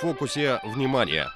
[0.00, 1.30] фокусе внимания.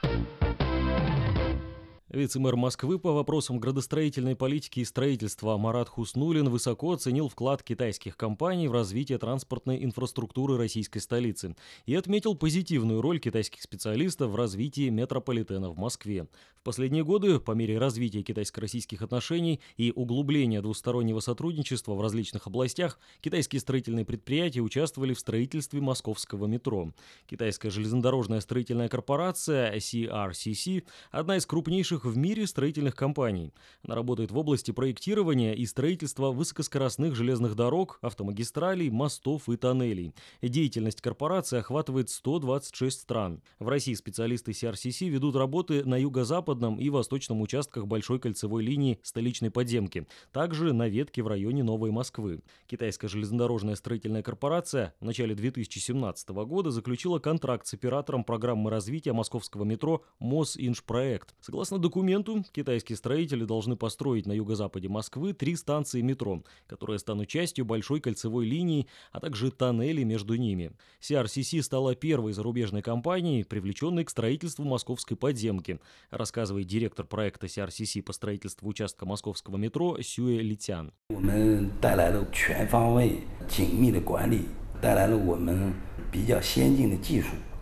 [2.11, 8.67] Вице-мэр Москвы по вопросам градостроительной политики и строительства Марат Хуснулин высоко оценил вклад китайских компаний
[8.67, 11.55] в развитие транспортной инфраструктуры российской столицы
[11.87, 16.27] и отметил позитивную роль китайских специалистов в развитии метрополитена в Москве.
[16.57, 22.99] В последние годы, по мере развития китайско-российских отношений и углубления двустороннего сотрудничества в различных областях,
[23.21, 26.93] китайские строительные предприятия участвовали в строительстве московского метро.
[27.29, 33.53] Китайская железнодорожная строительная корпорация CRCC– одна из крупнейших крупнейших в мире строительных компаний.
[33.85, 40.15] Она работает в области проектирования и строительства высокоскоростных железных дорог, автомагистралей, мостов и тоннелей.
[40.43, 43.43] Деятельность корпорации охватывает 126 стран.
[43.59, 49.51] В России специалисты CRCC ведут работы на юго-западном и восточном участках большой кольцевой линии столичной
[49.51, 52.43] подземки, также на ветке в районе Новой Москвы.
[52.67, 59.65] Китайская железнодорожная строительная корпорация в начале 2017 года заключила контракт с оператором программы развития московского
[59.65, 61.35] метро Мосинжпроект.
[61.41, 67.65] Согласно документу китайские строители должны построить на юго-западе Москвы три станции метро, которые станут частью
[67.65, 70.71] большой кольцевой линии, а также тоннели между ними.
[71.01, 78.13] CRCC стала первой зарубежной компанией, привлеченной к строительству московской подземки, рассказывает директор проекта CRCC по
[78.13, 80.93] строительству участка московского метро Сюэ Литян.
[81.09, 81.71] Мы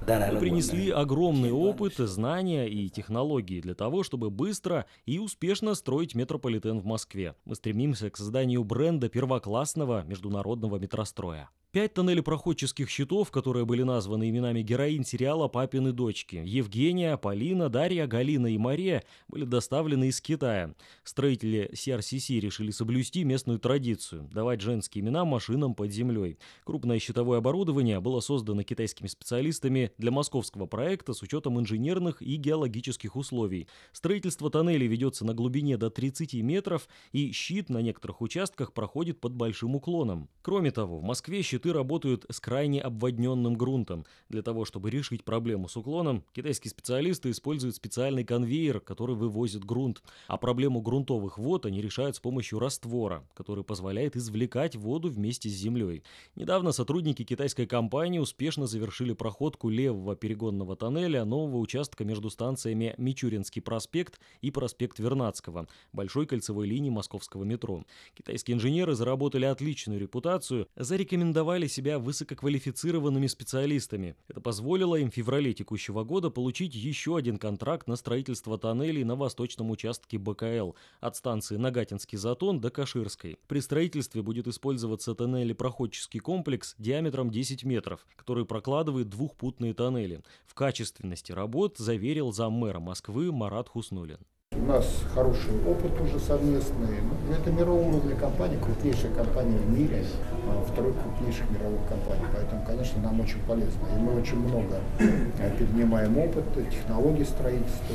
[0.08, 6.80] мы принесли огромный опыт, знания и технологии для того, чтобы быстро и успешно строить метрополитен
[6.80, 7.34] в Москве.
[7.44, 11.50] Мы стремимся к созданию бренда первоклассного международного метростроя.
[11.78, 18.48] Пять тоннелепроходческих щитов, которые были названы именами героинь сериала «Папины дочки»– Евгения, Полина, Дарья, Галина
[18.48, 20.74] и Мария– были доставлены из Китая.
[21.04, 26.40] Строители CRCC решили соблюсти местную традицию– давать женские имена машинам под землей.
[26.64, 33.14] Крупное щитовое оборудование было создано китайскими специалистами для московского проекта с учетом инженерных и геологических
[33.14, 33.68] условий.
[33.92, 39.34] Строительство тоннелей ведется на глубине до 30 метров, и щит на некоторых участках проходит под
[39.34, 40.28] большим уклоном.
[40.42, 44.04] Кроме того, в Москве щит щиты работают с крайне обводненным грунтом.
[44.28, 50.02] Для того, чтобы решить проблему с уклоном, китайские специалисты используют специальный конвейер, который вывозит грунт.
[50.28, 55.52] А проблему грунтовых вод они решают с помощью раствора, который позволяет извлекать воду вместе с
[55.52, 56.02] землей.
[56.36, 63.62] Недавно сотрудники китайской компании успешно завершили проходку левого перегонного тоннеля нового участка между станциями Мичуринский
[63.62, 67.84] проспект и проспект Вернадского, большой кольцевой линии московского метро.
[68.14, 74.16] Китайские инженеры заработали отличную репутацию, зарекомендовали зарекомендовали себя высококвалифицированными специалистами.
[74.28, 79.16] Это позволило им в феврале текущего года получить еще один контракт на строительство тоннелей на
[79.16, 83.38] восточном участке БКЛ от станции Нагатинский затон до Каширской.
[83.46, 90.20] При строительстве будет использоваться тоннелепроходческий комплекс диаметром 10 метров, который прокладывает двухпутные тоннели.
[90.46, 94.18] В качественности работ заверил заммэра Москвы Марат Хуснулин.
[94.58, 97.00] У нас хороший опыт уже совместный.
[97.00, 100.04] Ну, это мирового уровня компания, крупнейшая компания в мире,
[100.46, 102.24] а, второй крупнейших мировых компаний.
[102.34, 103.86] Поэтому, конечно, нам очень полезно.
[103.94, 107.94] И мы очень много э, перенимаем опыт, технологий строительства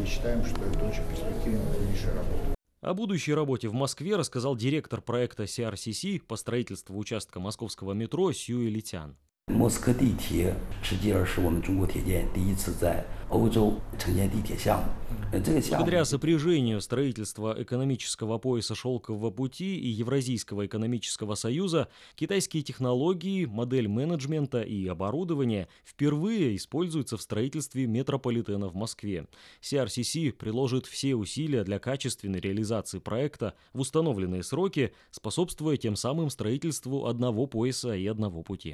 [0.00, 2.54] и считаем, что это очень перспективная дальнейшая работа.
[2.80, 8.68] О будущей работе в Москве рассказал директор проекта CRCC по строительству участка московского метро Сюэ
[8.68, 9.16] Литян.
[9.47, 15.03] 莫斯科地铁实际上是我们中国铁建第一次在欧洲承建地铁项目。
[15.33, 24.85] Благодаря сопряжению строительства экономического пояса Шелкового пути и Евразийского экономического союза, китайские технологии, модель менеджмента и
[24.85, 29.25] оборудование впервые используются в строительстве метрополитена в Москве.
[29.61, 37.07] CRCC приложит все усилия для качественной реализации проекта в установленные сроки, способствуя тем самым строительству
[37.07, 38.71] одного пояса и одного пути.